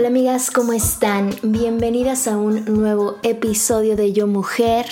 [0.00, 1.36] Hola amigas, ¿cómo están?
[1.42, 4.86] Bienvenidas a un nuevo episodio de Yo Mujer.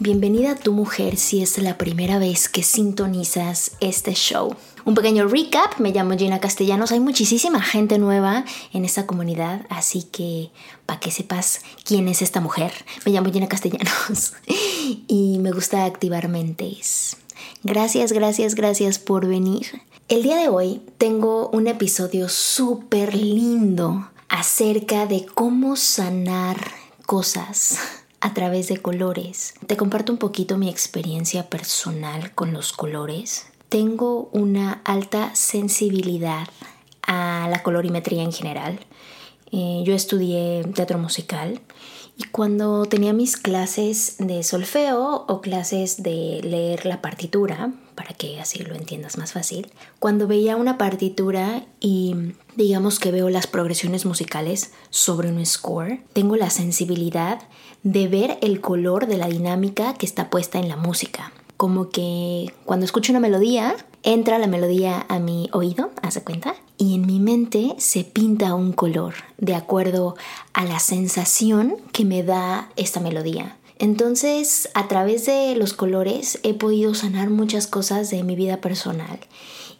[0.00, 4.56] Bienvenida a tu mujer si es la primera vez que sintonizas este show.
[4.84, 10.02] Un pequeño recap, me llamo Gina Castellanos, hay muchísima gente nueva en esta comunidad, así
[10.02, 10.50] que
[10.84, 12.72] para que sepas quién es esta mujer,
[13.06, 14.32] me llamo Gina Castellanos
[15.06, 17.16] y me gusta activar mentes.
[17.62, 19.80] Gracias, gracias, gracias por venir.
[20.08, 26.56] El día de hoy tengo un episodio súper lindo acerca de cómo sanar
[27.04, 27.78] cosas
[28.20, 29.54] a través de colores.
[29.66, 33.46] Te comparto un poquito mi experiencia personal con los colores.
[33.68, 36.48] Tengo una alta sensibilidad
[37.02, 38.78] a la colorimetría en general.
[39.50, 41.60] Eh, yo estudié teatro musical
[42.16, 48.40] y cuando tenía mis clases de solfeo o clases de leer la partitura, para que
[48.40, 54.06] así lo entiendas más fácil, cuando veía una partitura y digamos que veo las progresiones
[54.06, 57.42] musicales sobre un score, tengo la sensibilidad
[57.82, 61.30] de ver el color de la dinámica que está puesta en la música.
[61.58, 66.94] Como que cuando escucho una melodía, entra la melodía a mi oído, hace cuenta, y
[66.94, 70.16] en mi mente se pinta un color de acuerdo
[70.54, 73.58] a la sensación que me da esta melodía.
[73.80, 79.18] Entonces, a través de los colores he podido sanar muchas cosas de mi vida personal.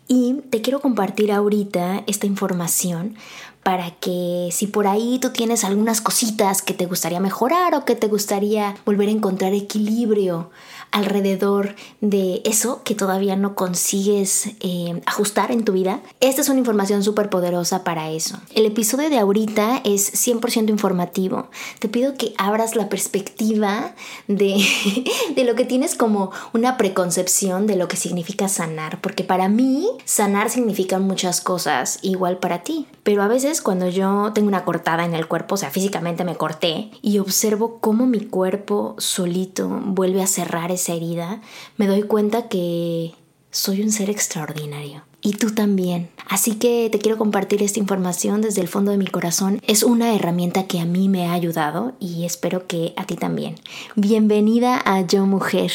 [0.08, 3.16] Y te quiero compartir ahorita esta información
[3.62, 7.94] para que si por ahí tú tienes algunas cositas que te gustaría mejorar o que
[7.94, 10.50] te gustaría volver a encontrar equilibrio
[10.92, 16.58] alrededor de eso que todavía no consigues eh, ajustar en tu vida, esta es una
[16.58, 18.38] información súper poderosa para eso.
[18.54, 21.48] El episodio de ahorita es 100% informativo.
[21.78, 23.94] Te pido que abras la perspectiva
[24.26, 24.64] de,
[25.34, 29.88] de lo que tienes como una preconcepción de lo que significa sanar, porque para mí
[30.04, 32.86] sanar significa muchas cosas, igual para ti.
[33.02, 36.36] Pero a veces cuando yo tengo una cortada en el cuerpo, o sea, físicamente me
[36.36, 41.40] corté y observo cómo mi cuerpo solito vuelve a cerrar herida,
[41.76, 43.14] me doy cuenta que
[43.50, 45.02] soy un ser extraordinario.
[45.22, 46.08] Y tú también.
[46.28, 49.60] Así que te quiero compartir esta información desde el fondo de mi corazón.
[49.66, 53.56] Es una herramienta que a mí me ha ayudado y espero que a ti también.
[53.96, 55.72] Bienvenida a Yo Mujer.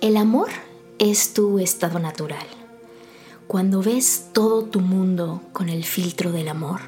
[0.00, 0.48] El amor
[0.98, 2.46] es tu estado natural.
[3.46, 6.80] Cuando ves todo tu mundo con el filtro del amor,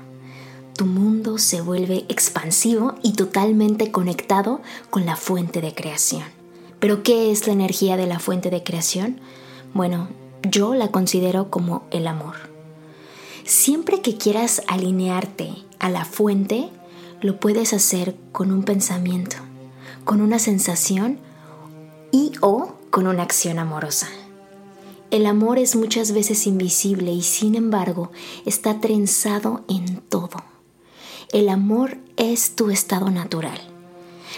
[0.77, 6.42] tu mundo se vuelve expansivo y totalmente conectado con la fuente de creación.
[6.83, 9.21] Pero ¿qué es la energía de la fuente de creación?
[9.73, 10.09] Bueno,
[10.43, 12.35] yo la considero como el amor.
[13.45, 16.71] Siempre que quieras alinearte a la fuente,
[17.21, 19.37] lo puedes hacer con un pensamiento,
[20.05, 21.21] con una sensación
[22.11, 24.09] y o con una acción amorosa.
[25.13, 28.11] El amor es muchas veces invisible y sin embargo
[28.45, 30.43] está trenzado en todo.
[31.33, 33.72] El amor es tu estado natural.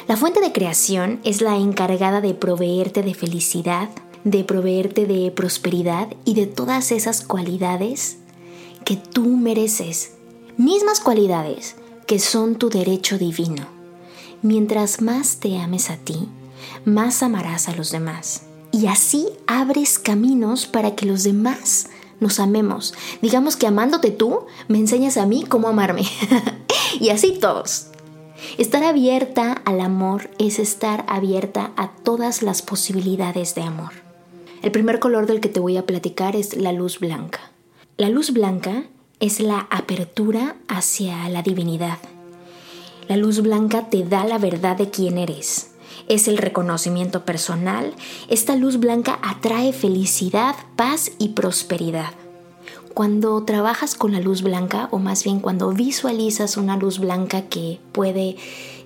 [0.08, 3.88] La fuente de creación es la encargada de proveerte de felicidad,
[4.24, 8.18] de proveerte de prosperidad y de todas esas cualidades
[8.84, 10.12] que tú mereces.
[10.56, 11.76] Mismas cualidades
[12.06, 13.66] que son tu derecho divino.
[14.42, 16.28] Mientras más te ames a ti,
[16.84, 18.42] más amarás a los demás
[18.74, 21.86] y así abres caminos para que los demás
[22.20, 22.92] nos amemos.
[23.22, 26.02] Digamos que amándote tú, me enseñas a mí cómo amarme.
[27.00, 27.86] y así todos.
[28.58, 33.92] Estar abierta al amor es estar abierta a todas las posibilidades de amor.
[34.62, 37.52] El primer color del que te voy a platicar es la luz blanca.
[37.96, 38.84] La luz blanca
[39.20, 41.98] es la apertura hacia la divinidad.
[43.08, 45.74] La luz blanca te da la verdad de quién eres
[46.08, 47.94] es el reconocimiento personal,
[48.28, 52.12] esta luz blanca atrae felicidad, paz y prosperidad.
[52.94, 57.80] Cuando trabajas con la luz blanca, o más bien cuando visualizas una luz blanca que
[57.90, 58.36] puede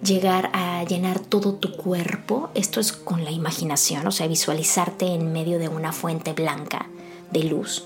[0.03, 5.31] llegar a llenar todo tu cuerpo, esto es con la imaginación, o sea, visualizarte en
[5.35, 6.89] medio de una fuente blanca
[7.31, 7.85] de luz,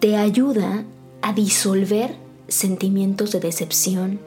[0.00, 0.84] te ayuda
[1.22, 2.14] a disolver
[2.46, 4.20] sentimientos de decepción,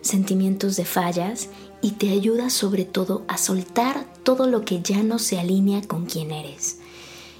[0.00, 1.50] sentimientos de fallas
[1.82, 6.06] y te ayuda sobre todo a soltar todo lo que ya no se alinea con
[6.06, 6.78] quien eres.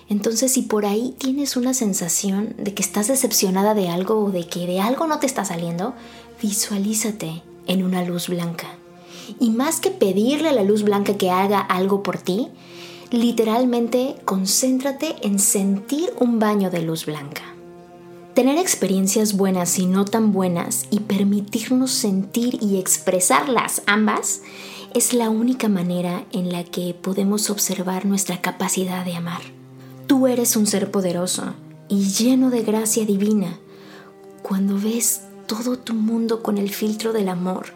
[0.08, 4.46] Entonces, si por ahí tienes una sensación de que estás decepcionada de algo o de
[4.46, 5.94] que de algo no te está saliendo,
[6.40, 8.66] visualízate en una luz blanca.
[9.38, 12.48] Y más que pedirle a la luz blanca que haga algo por ti,
[13.10, 17.42] literalmente concéntrate en sentir un baño de luz blanca.
[18.34, 24.42] Tener experiencias buenas y no tan buenas y permitirnos sentir y expresarlas ambas
[24.94, 29.57] es la única manera en la que podemos observar nuestra capacidad de amar.
[30.08, 31.52] Tú eres un ser poderoso
[31.90, 33.58] y lleno de gracia divina.
[34.42, 37.66] Cuando ves todo tu mundo con el filtro del amor,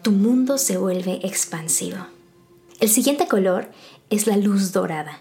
[0.00, 1.98] tu mundo se vuelve expansivo.
[2.80, 3.68] El siguiente color
[4.08, 5.20] es la luz dorada.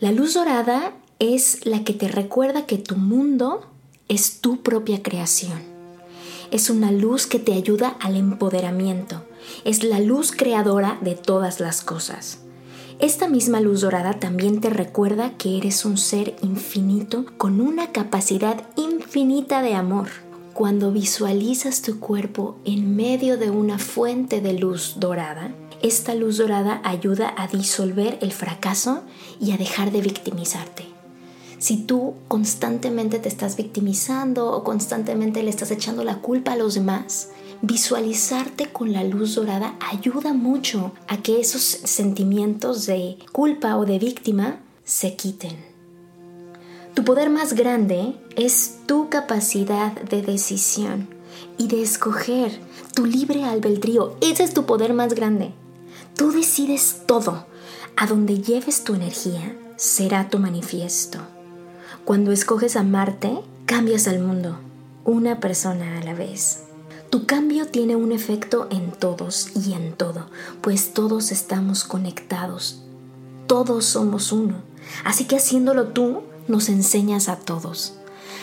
[0.00, 3.64] La luz dorada es la que te recuerda que tu mundo
[4.08, 5.62] es tu propia creación.
[6.50, 9.22] Es una luz que te ayuda al empoderamiento.
[9.64, 12.40] Es la luz creadora de todas las cosas.
[12.98, 18.62] Esta misma luz dorada también te recuerda que eres un ser infinito con una capacidad
[18.76, 20.08] infinita de amor.
[20.54, 25.50] Cuando visualizas tu cuerpo en medio de una fuente de luz dorada,
[25.82, 29.02] esta luz dorada ayuda a disolver el fracaso
[29.38, 30.86] y a dejar de victimizarte.
[31.58, 36.74] Si tú constantemente te estás victimizando o constantemente le estás echando la culpa a los
[36.74, 37.28] demás,
[37.62, 43.98] visualizarte con la luz dorada ayuda mucho a que esos sentimientos de culpa o de
[43.98, 45.56] víctima se quiten.
[46.94, 51.08] Tu poder más grande es tu capacidad de decisión
[51.58, 52.58] y de escoger
[52.94, 54.16] tu libre albedrío.
[54.20, 55.52] Ese es tu poder más grande.
[56.16, 57.46] Tú decides todo.
[57.98, 61.18] A donde lleves tu energía será tu manifiesto.
[62.04, 64.58] Cuando escoges amarte, cambias al mundo,
[65.04, 66.65] una persona a la vez.
[67.10, 70.26] Tu cambio tiene un efecto en todos y en todo,
[70.60, 72.82] pues todos estamos conectados.
[73.46, 74.56] Todos somos uno.
[75.04, 77.94] Así que haciéndolo tú, nos enseñas a todos.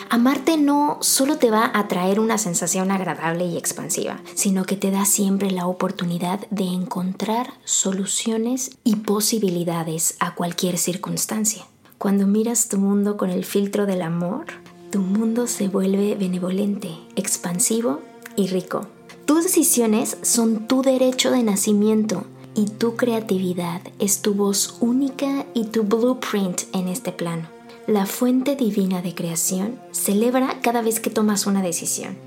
[0.09, 4.91] Amarte no solo te va a traer una sensación agradable y expansiva, sino que te
[4.91, 11.65] da siempre la oportunidad de encontrar soluciones y posibilidades a cualquier circunstancia.
[11.97, 14.45] Cuando miras tu mundo con el filtro del amor,
[14.91, 18.01] tu mundo se vuelve benevolente, expansivo
[18.35, 18.87] y rico.
[19.25, 22.25] Tus decisiones son tu derecho de nacimiento
[22.55, 27.47] y tu creatividad es tu voz única y tu blueprint en este plano.
[27.87, 32.17] La fuente divina de creación celebra cada vez que tomas una decisión,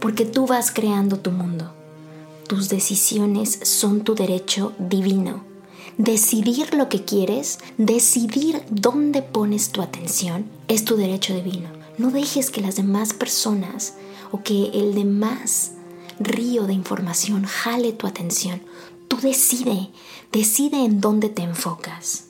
[0.00, 1.72] porque tú vas creando tu mundo.
[2.48, 5.42] Tus decisiones son tu derecho divino.
[5.98, 11.70] Decidir lo que quieres, decidir dónde pones tu atención, es tu derecho divino.
[11.96, 13.94] No dejes que las demás personas
[14.30, 15.72] o que el demás
[16.18, 18.62] río de información jale tu atención.
[19.08, 19.90] Tú decide,
[20.32, 22.24] decide en dónde te enfocas.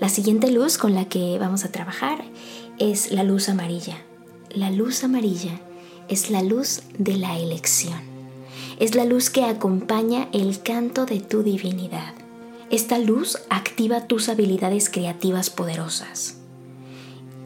[0.00, 2.24] La siguiente luz con la que vamos a trabajar
[2.78, 4.02] es la luz amarilla.
[4.50, 5.60] La luz amarilla
[6.08, 8.00] es la luz de la elección.
[8.78, 12.14] Es la luz que acompaña el canto de tu divinidad.
[12.70, 16.39] Esta luz activa tus habilidades creativas poderosas.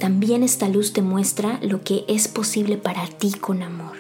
[0.05, 3.97] También esta luz te muestra lo que es posible para ti con amor.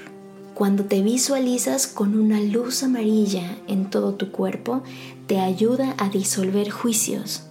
[0.52, 4.82] Cuando te visualizas con una luz amarilla en todo tu cuerpo,
[5.26, 7.44] te ayuda a disolver juicios,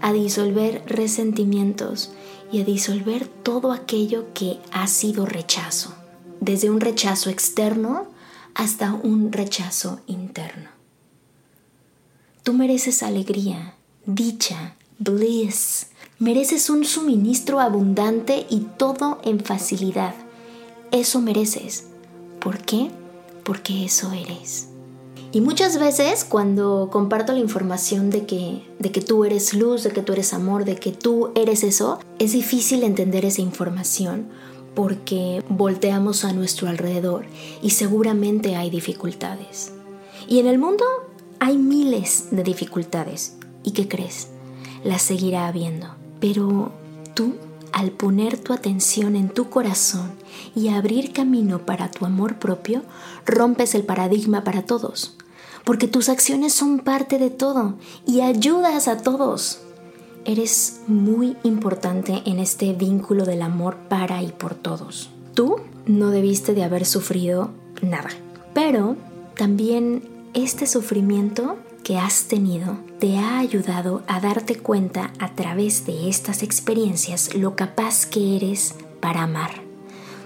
[0.00, 2.10] a disolver resentimientos
[2.50, 5.94] y a disolver todo aquello que ha sido rechazo,
[6.40, 8.06] desde un rechazo externo
[8.54, 10.70] hasta un rechazo interno.
[12.42, 13.74] Tú mereces alegría,
[14.06, 15.88] dicha, bliss,
[16.20, 20.16] Mereces un suministro abundante y todo en facilidad.
[20.90, 21.84] Eso mereces.
[22.40, 22.90] ¿Por qué?
[23.44, 24.66] Porque eso eres.
[25.30, 29.92] Y muchas veces cuando comparto la información de que, de que tú eres luz, de
[29.92, 34.26] que tú eres amor, de que tú eres eso, es difícil entender esa información
[34.74, 37.26] porque volteamos a nuestro alrededor
[37.62, 39.72] y seguramente hay dificultades.
[40.26, 40.84] Y en el mundo
[41.38, 43.36] hay miles de dificultades.
[43.62, 44.26] ¿Y qué crees?
[44.82, 45.97] Las seguirá habiendo.
[46.20, 46.72] Pero
[47.14, 47.34] tú,
[47.72, 50.12] al poner tu atención en tu corazón
[50.54, 52.82] y abrir camino para tu amor propio,
[53.26, 55.16] rompes el paradigma para todos,
[55.64, 57.74] porque tus acciones son parte de todo
[58.06, 59.60] y ayudas a todos.
[60.24, 65.10] Eres muy importante en este vínculo del amor para y por todos.
[65.34, 65.56] tú
[65.86, 68.10] no debiste de haber sufrido nada.
[68.54, 68.96] Pero
[69.36, 70.02] también
[70.34, 76.42] este sufrimiento que has tenido te ha ayudado a darte cuenta a través de estas
[76.42, 79.62] experiencias lo capaz que eres para amar.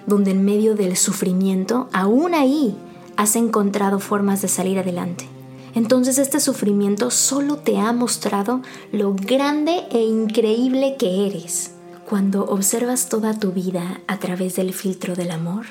[0.07, 2.75] Donde en medio del sufrimiento, aún ahí,
[3.17, 5.27] has encontrado formas de salir adelante.
[5.75, 11.73] Entonces este sufrimiento solo te ha mostrado lo grande e increíble que eres.
[12.09, 15.67] Cuando observas toda tu vida a través del filtro del amor,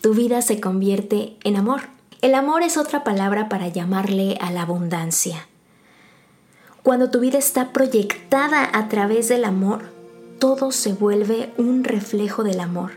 [0.00, 1.82] tu vida se convierte en amor.
[2.20, 5.46] El amor es otra palabra para llamarle a la abundancia.
[6.86, 9.90] Cuando tu vida está proyectada a través del amor,
[10.38, 12.92] todo se vuelve un reflejo del amor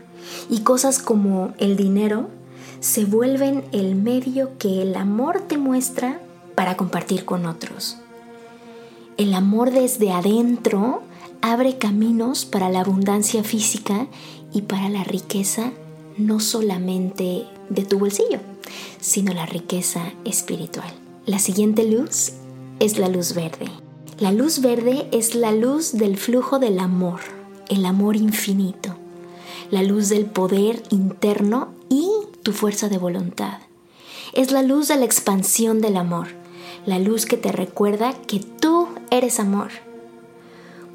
[0.48, 2.28] y cosas como el dinero
[2.78, 6.20] se vuelven el medio que el amor te muestra
[6.54, 7.96] para compartir con otros.
[9.16, 11.02] El amor desde adentro
[11.42, 14.06] abre caminos para la abundancia física
[14.52, 15.72] y para la riqueza
[16.16, 18.38] no solamente de tu bolsillo,
[19.00, 20.92] sino la riqueza espiritual.
[21.26, 22.34] La siguiente luz
[22.80, 23.66] es la luz verde.
[24.18, 27.20] La luz verde es la luz del flujo del amor,
[27.68, 28.96] el amor infinito,
[29.70, 32.08] la luz del poder interno y
[32.42, 33.58] tu fuerza de voluntad.
[34.32, 36.28] Es la luz de la expansión del amor,
[36.86, 39.68] la luz que te recuerda que tú eres amor.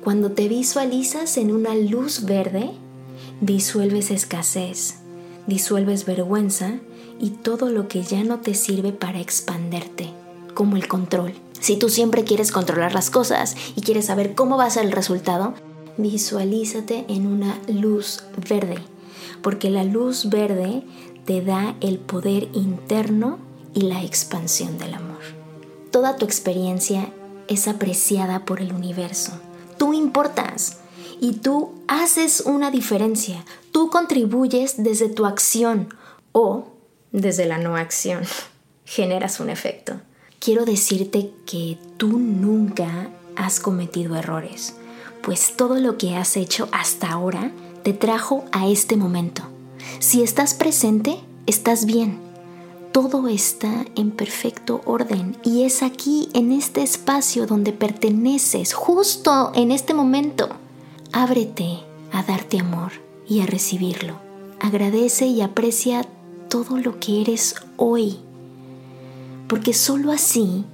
[0.04, 2.72] Cuando te visualizas en una luz verde,
[3.42, 4.96] disuelves escasez,
[5.46, 6.80] disuelves vergüenza
[7.20, 10.10] y todo lo que ya no te sirve para expanderte,
[10.56, 11.44] como el control.
[11.59, 14.91] Si tú siempre quieres controlar las cosas y quieres saber cómo va a ser el
[14.91, 15.53] resultado,
[15.97, 18.77] visualízate en una luz verde,
[19.41, 20.83] porque la luz verde
[21.25, 23.39] te da el poder interno
[23.74, 25.21] y la expansión del amor.
[25.91, 27.12] Toda tu experiencia
[27.47, 29.31] es apreciada por el universo.
[29.77, 30.79] Tú importas
[31.19, 33.43] y tú haces una diferencia.
[33.71, 35.93] Tú contribuyes desde tu acción
[36.31, 36.67] o
[37.12, 38.24] desde la no acción.
[38.85, 40.00] Generas un efecto.
[40.45, 44.75] Quiero decirte que tú nunca has cometido errores,
[45.23, 49.41] pues todo lo que has hecho hasta ahora te trajo a este momento.
[49.97, 52.19] Si estás presente, estás bien.
[52.91, 59.71] Todo está en perfecto orden y es aquí, en este espacio donde perteneces, justo en
[59.71, 60.49] este momento.
[61.11, 61.79] Ábrete
[62.11, 62.91] a darte amor
[63.27, 64.19] y a recibirlo.
[64.59, 66.05] Agradece y aprecia
[66.49, 68.19] todo lo que eres hoy,
[69.47, 70.65] porque sólo así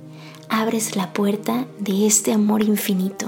[0.50, 3.28] abres la puerta de este amor infinito.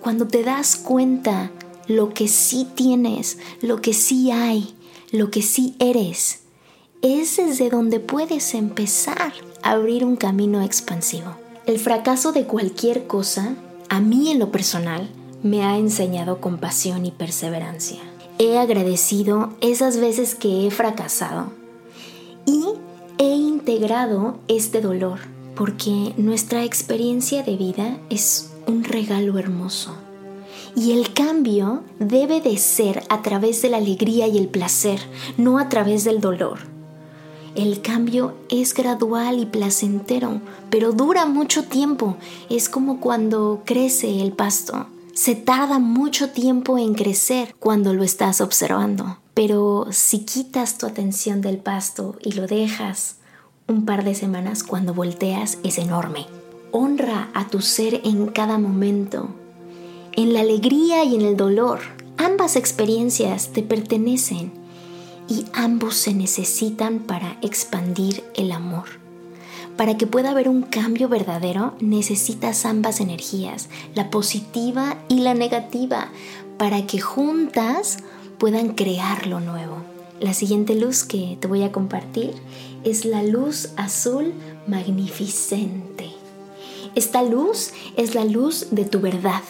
[0.00, 1.50] Cuando te das cuenta
[1.86, 4.74] lo que sí tienes, lo que sí hay,
[5.10, 6.40] lo que sí eres,
[7.02, 9.32] es desde donde puedes empezar
[9.62, 11.36] a abrir un camino expansivo.
[11.66, 13.54] El fracaso de cualquier cosa,
[13.88, 15.08] a mí en lo personal,
[15.42, 17.98] me ha enseñado compasión y perseverancia.
[18.38, 21.52] He agradecido esas veces que he fracasado
[22.46, 22.64] y
[23.22, 25.20] he integrado este dolor
[25.54, 29.94] porque nuestra experiencia de vida es un regalo hermoso.
[30.74, 34.98] Y el cambio debe de ser a través de la alegría y el placer,
[35.36, 36.58] no a través del dolor.
[37.54, 42.16] El cambio es gradual y placentero, pero dura mucho tiempo.
[42.50, 44.86] Es como cuando crece el pasto.
[45.14, 51.40] Se tarda mucho tiempo en crecer cuando lo estás observando, pero si quitas tu atención
[51.40, 53.16] del pasto y lo dejas
[53.68, 56.26] un par de semanas, cuando volteas es enorme.
[56.72, 59.28] Honra a tu ser en cada momento,
[60.12, 61.80] en la alegría y en el dolor.
[62.18, 64.52] Ambas experiencias te pertenecen
[65.28, 69.00] y ambos se necesitan para expandir el amor.
[69.76, 76.08] Para que pueda haber un cambio verdadero, necesitas ambas energías, la positiva y la negativa,
[76.58, 77.98] para que juntas
[78.42, 79.76] puedan crear lo nuevo.
[80.18, 82.34] La siguiente luz que te voy a compartir
[82.82, 84.34] es la luz azul
[84.66, 86.10] magnificente.
[86.96, 89.42] Esta luz es la luz de tu verdad,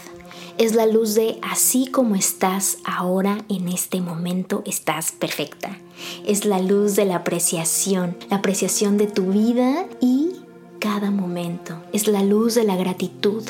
[0.58, 5.78] es la luz de así como estás ahora en este momento, estás perfecta.
[6.26, 10.32] Es la luz de la apreciación, la apreciación de tu vida y
[10.80, 11.78] cada momento.
[11.94, 13.42] Es la luz de la gratitud.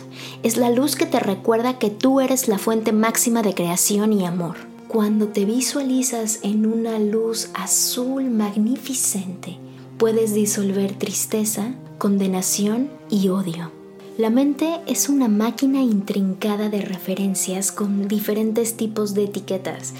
[0.44, 4.24] Es la luz que te recuerda que tú eres la fuente máxima de creación y
[4.24, 4.71] amor.
[4.92, 9.56] Cuando te visualizas en una luz azul magnificente,
[9.96, 13.70] puedes disolver tristeza, condenación y odio.
[14.18, 19.94] La mente es una máquina intrincada de referencias con diferentes tipos de etiquetas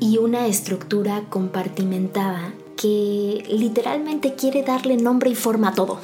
[0.00, 6.00] y una estructura compartimentada que literalmente quiere darle nombre y forma a todo.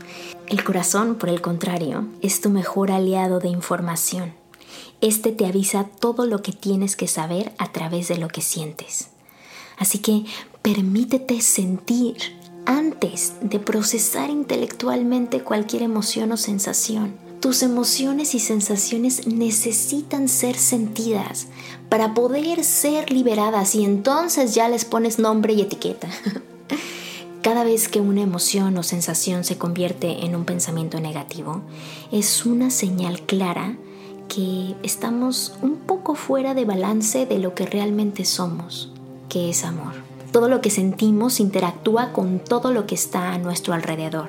[0.46, 4.39] El corazón, por el contrario, es tu mejor aliado de información.
[5.00, 9.08] Este te avisa todo lo que tienes que saber a través de lo que sientes.
[9.78, 10.24] Así que
[10.60, 12.16] permítete sentir
[12.66, 17.14] antes de procesar intelectualmente cualquier emoción o sensación.
[17.40, 21.46] Tus emociones y sensaciones necesitan ser sentidas
[21.88, 26.10] para poder ser liberadas y entonces ya les pones nombre y etiqueta.
[27.42, 31.62] Cada vez que una emoción o sensación se convierte en un pensamiento negativo,
[32.12, 33.78] es una señal clara
[34.30, 38.92] que estamos un poco fuera de balance de lo que realmente somos,
[39.28, 39.92] que es amor.
[40.30, 44.28] Todo lo que sentimos interactúa con todo lo que está a nuestro alrededor.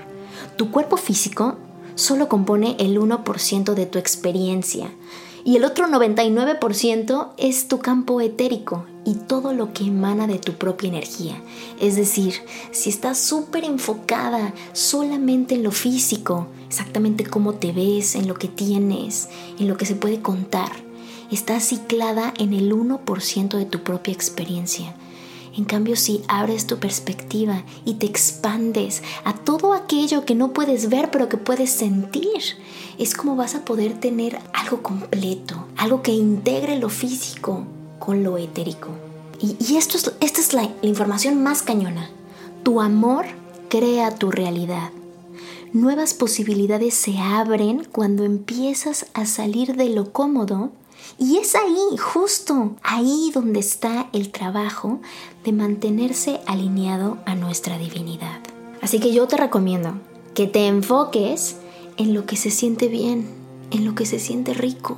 [0.58, 1.58] Tu cuerpo físico
[1.94, 4.90] solo compone el 1% de tu experiencia
[5.44, 10.54] y el otro 99% es tu campo etérico y todo lo que emana de tu
[10.54, 11.42] propia energía.
[11.80, 12.36] Es decir,
[12.72, 18.48] si estás súper enfocada solamente en lo físico, exactamente cómo te ves, en lo que
[18.48, 19.30] tienes,
[19.60, 20.72] en lo que se puede contar,
[21.32, 24.96] estás ciclada en el 1% de tu propia experiencia.
[25.58, 30.88] En cambio, si abres tu perspectiva y te expandes a todo aquello que no puedes
[30.88, 32.42] ver pero que puedes sentir,
[32.98, 37.66] es como vas a poder tener algo completo, algo que integre lo físico
[38.02, 38.90] con lo etérico.
[39.40, 42.10] Y, esto es, esta es la información más cañona.
[42.64, 43.26] Tu amor
[43.70, 44.90] crea tu realidad.
[45.72, 50.72] Nuevas posibilidades se abren cuando empiezas a salir de lo cómodo
[51.18, 55.00] y es ahí, justo ahí donde está el trabajo
[55.46, 58.42] de mantenerse alineado a nuestra divinidad.
[58.82, 59.94] Así que yo te recomiendo
[60.34, 61.58] que te enfoques
[61.98, 63.30] en lo que se siente bien,
[63.72, 64.98] en lo que se siente rico.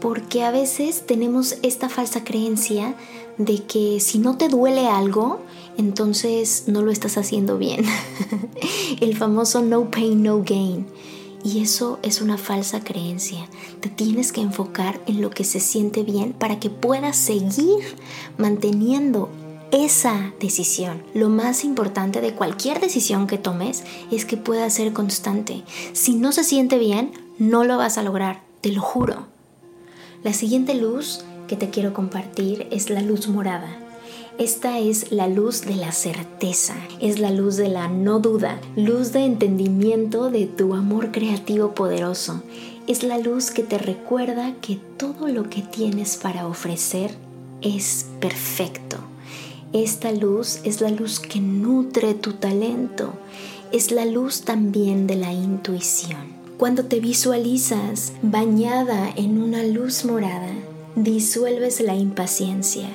[0.00, 2.94] Porque a veces tenemos esta falsa creencia
[3.36, 5.40] de que si no te duele algo,
[5.76, 7.84] entonces no lo estás haciendo bien.
[9.00, 10.86] el famoso no pain, no gain.
[11.44, 13.48] Y eso es una falsa creencia.
[13.80, 17.96] Te tienes que enfocar en lo que se siente bien para que puedas seguir
[18.36, 19.30] manteniendo
[19.70, 21.02] esa decisión.
[21.14, 25.62] Lo más importante de cualquier decisión que tomes es que pueda ser constante.
[25.92, 29.37] Si no se siente bien, no lo vas a lograr, te lo juro.
[30.24, 33.78] La siguiente luz que te quiero compartir es la luz morada.
[34.36, 39.12] Esta es la luz de la certeza, es la luz de la no duda, luz
[39.12, 42.42] de entendimiento de tu amor creativo poderoso.
[42.88, 47.12] Es la luz que te recuerda que todo lo que tienes para ofrecer
[47.62, 48.96] es perfecto.
[49.72, 53.12] Esta luz es la luz que nutre tu talento,
[53.70, 56.37] es la luz también de la intuición.
[56.58, 60.52] Cuando te visualizas bañada en una luz morada,
[60.96, 62.88] disuelves la impaciencia,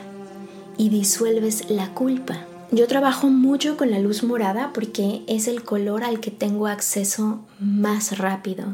[0.78, 2.46] y disuelves la culpa.
[2.72, 7.40] Yo trabajo mucho con la luz morada porque es el color al que tengo acceso
[7.60, 8.66] más rápido.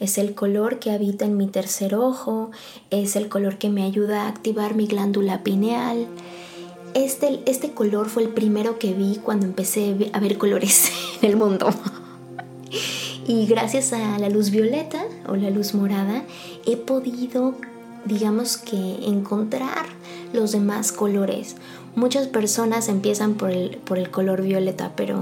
[0.00, 2.50] Es el color que habita en mi tercer ojo,
[2.90, 6.06] es el color que me ayuda a activar mi glándula pineal.
[6.94, 10.90] Este, este color fue el primero que vi cuando empecé a ver colores
[11.22, 11.70] en el mundo.
[13.26, 16.24] Y gracias a la luz violeta o la luz morada
[16.66, 17.54] he podido,
[18.04, 19.86] digamos que, encontrar
[20.32, 21.56] los demás colores.
[21.96, 25.18] Muchas personas empiezan por el, por el color violeta, pero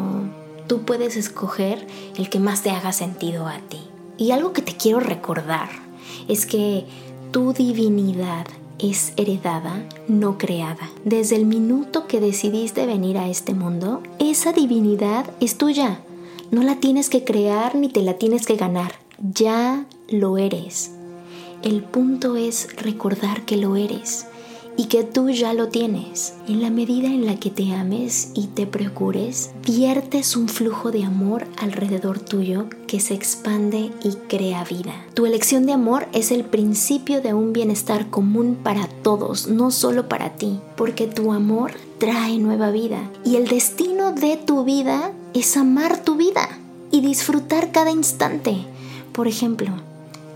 [0.67, 1.87] tú puedes escoger
[2.17, 3.81] el que más te haga sentido a ti.
[4.19, 5.69] Y algo que te quiero recordar
[6.29, 6.87] es que
[7.31, 8.47] tu divinidad
[8.79, 10.91] es heredada, no creada.
[11.05, 16.01] Desde el minuto que decidiste venir a este mundo, esa divinidad es tuya.
[16.53, 18.93] No la tienes que crear ni te la tienes que ganar.
[19.19, 20.91] Ya lo eres.
[21.63, 24.27] El punto es recordar que lo eres
[24.77, 26.35] y que tú ya lo tienes.
[26.47, 31.05] En la medida en la que te ames y te procures, viertes un flujo de
[31.05, 35.07] amor alrededor tuyo que se expande y crea vida.
[35.15, 40.07] Tu elección de amor es el principio de un bienestar común para todos, no solo
[40.07, 45.57] para ti, porque tu amor trae nueva vida y el destino de tu vida es
[45.57, 46.59] amar tu vida
[46.91, 48.67] y disfrutar cada instante.
[49.13, 49.71] Por ejemplo,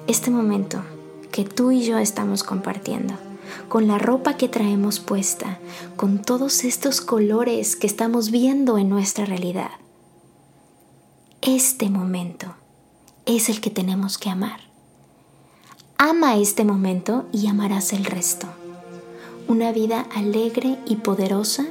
[0.07, 0.83] este momento
[1.33, 3.15] que tú y yo estamos compartiendo
[3.69, 5.59] con la ropa que traemos puesta,
[5.97, 9.71] con todos estos colores que estamos viendo en nuestra realidad.
[11.43, 12.55] Este momento
[13.25, 14.61] es el que tenemos que amar.
[15.99, 18.47] Ama este momento y amarás el resto.
[19.49, 21.67] Una vida alegre y poderosa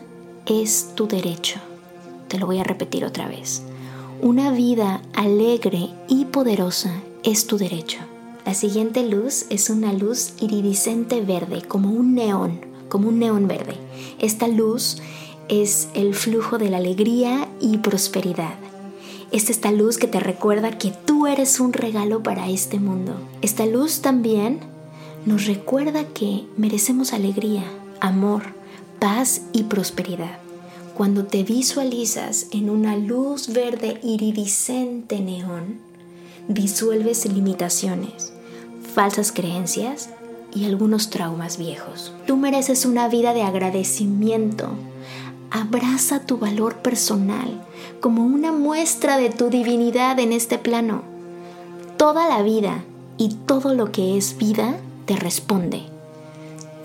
[0.45, 1.59] es tu derecho.
[2.27, 3.63] Te lo voy a repetir otra vez.
[4.21, 6.91] Una vida alegre y poderosa
[7.23, 7.99] es tu derecho.
[8.45, 13.75] La siguiente luz es una luz iridiscente verde, como un neón, como un neón verde.
[14.19, 14.97] Esta luz
[15.49, 18.55] es el flujo de la alegría y prosperidad.
[19.31, 23.15] Es esta luz que te recuerda que tú eres un regalo para este mundo.
[23.41, 24.59] Esta luz también
[25.25, 27.63] nos recuerda que merecemos alegría,
[27.99, 28.43] amor,
[28.99, 30.44] paz y prosperidad.
[30.95, 35.81] Cuando te visualizas en una luz verde iridiscente neón,
[36.47, 38.31] disuelves limitaciones,
[38.93, 40.09] falsas creencias
[40.53, 42.13] y algunos traumas viejos.
[42.25, 44.69] Tú mereces una vida de agradecimiento.
[45.51, 47.61] Abraza tu valor personal
[47.99, 51.01] como una muestra de tu divinidad en este plano.
[51.97, 52.85] Toda la vida
[53.17, 55.81] y todo lo que es vida te responde.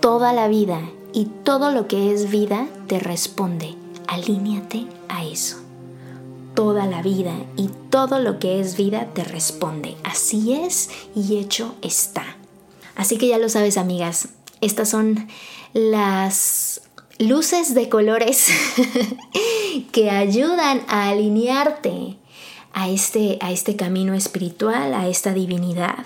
[0.01, 0.81] Toda la vida
[1.13, 3.80] y todo lo que es vida te responde.
[4.11, 5.55] Alíñate a eso.
[6.53, 9.95] Toda la vida y todo lo que es vida te responde.
[10.03, 12.35] Así es y hecho está.
[12.97, 14.27] Así que ya lo sabes, amigas.
[14.59, 15.29] Estas son
[15.71, 16.81] las
[17.19, 18.47] luces de colores
[19.93, 22.17] que ayudan a alinearte
[22.73, 26.05] a este, a este camino espiritual, a esta divinidad.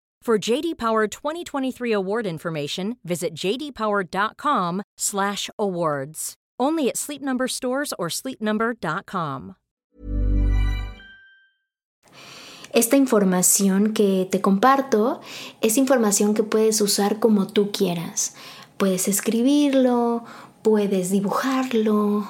[0.23, 6.33] For JD Power 2023 award information, visit jdpower.com/awards.
[6.59, 9.55] Only at Sleep Number stores or sleepnumber.com.
[12.71, 15.21] Esta información que te comparto
[15.59, 18.35] es información que puedes usar como tú quieras.
[18.77, 20.23] Puedes escribirlo,
[20.61, 22.27] puedes dibujarlo,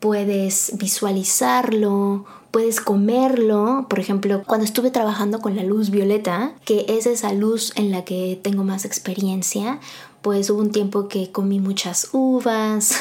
[0.00, 2.24] puedes visualizarlo,
[2.56, 3.84] puedes comerlo.
[3.86, 8.02] Por ejemplo, cuando estuve trabajando con la luz violeta, que es esa luz en la
[8.06, 9.78] que tengo más experiencia,
[10.22, 12.98] pues hubo un tiempo que comí muchas uvas,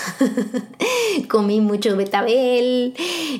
[1.29, 2.95] comí mucho betabel,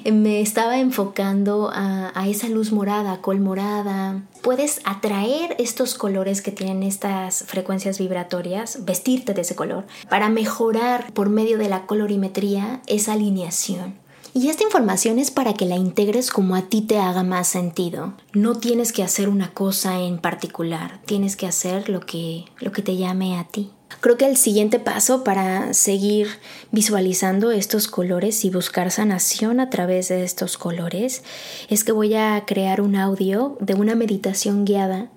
[0.10, 4.23] me estaba enfocando a, a, esa luz morada, col morada.
[4.41, 11.12] Puedes atraer estos colores que tienen estas frecuencias vibratorias, vestirte de ese color, para mejorar
[11.12, 14.04] por medio de la colorimetría esa alineación.
[14.37, 18.15] Y esta información es para que la integres como a ti te haga más sentido.
[18.33, 22.81] No tienes que hacer una cosa en particular, tienes que hacer lo que, lo que
[22.81, 23.71] te llame a ti.
[24.01, 26.27] Creo que el siguiente paso para seguir
[26.73, 31.23] visualizando estos colores y buscar sanación a través de estos colores
[31.69, 35.07] es que voy a crear un audio de una meditación guiada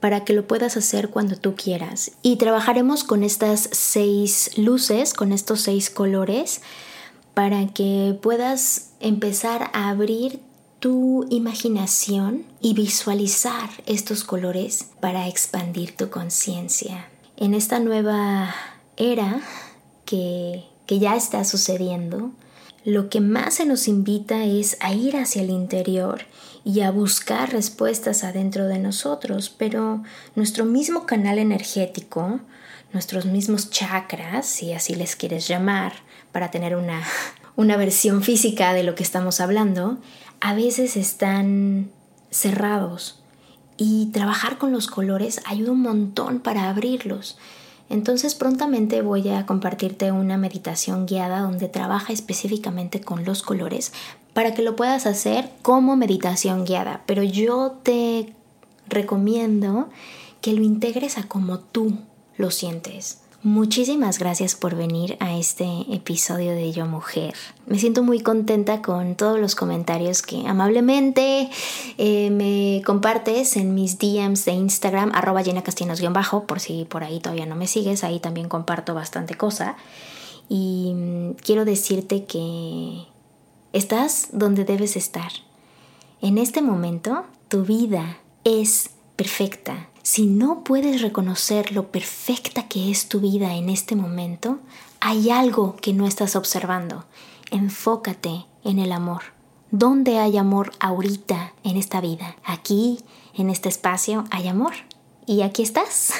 [0.00, 2.10] para que lo puedas hacer cuando tú quieras.
[2.22, 6.60] Y trabajaremos con estas seis luces, con estos seis colores
[7.34, 10.40] para que puedas empezar a abrir
[10.78, 17.08] tu imaginación y visualizar estos colores para expandir tu conciencia.
[17.36, 18.54] En esta nueva
[18.96, 19.40] era
[20.04, 22.32] que, que ya está sucediendo,
[22.84, 26.26] lo que más se nos invita es a ir hacia el interior
[26.64, 30.02] y a buscar respuestas adentro de nosotros, pero
[30.34, 32.40] nuestro mismo canal energético,
[32.92, 35.94] nuestros mismos chakras, si así les quieres llamar,
[36.34, 37.00] para tener una,
[37.56, 39.98] una versión física de lo que estamos hablando,
[40.40, 41.90] a veces están
[42.30, 43.22] cerrados
[43.76, 47.38] y trabajar con los colores ayuda un montón para abrirlos.
[47.88, 53.92] Entonces prontamente voy a compartirte una meditación guiada donde trabaja específicamente con los colores
[54.32, 57.02] para que lo puedas hacer como meditación guiada.
[57.06, 58.34] Pero yo te
[58.88, 59.88] recomiendo
[60.40, 61.98] que lo integres a como tú
[62.36, 63.23] lo sientes.
[63.44, 67.34] Muchísimas gracias por venir a este episodio de Yo Mujer.
[67.66, 71.50] Me siento muy contenta con todos los comentarios que amablemente
[71.98, 75.42] eh, me compartes en mis DMs de Instagram, arroba
[76.10, 79.76] bajo por si por ahí todavía no me sigues, ahí también comparto bastante cosa.
[80.48, 83.04] Y mm, quiero decirte que
[83.74, 85.32] estás donde debes estar.
[86.22, 93.08] En este momento, tu vida es perfecta si no puedes reconocer lo perfecta que es
[93.08, 94.58] tu vida en este momento,
[95.00, 97.06] hay algo que no estás observando.
[97.50, 99.22] Enfócate en el amor.
[99.70, 102.36] ¿Dónde hay amor ahorita en esta vida?
[102.44, 103.00] Aquí,
[103.32, 104.74] en este espacio, hay amor.
[105.26, 106.12] Y aquí estás.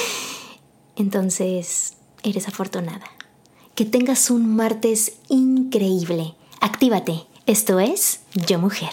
[0.96, 3.06] Entonces, eres afortunada.
[3.74, 6.34] Que tengas un martes increíble.
[6.60, 7.24] Actívate.
[7.46, 8.92] Esto es Yo Mujer.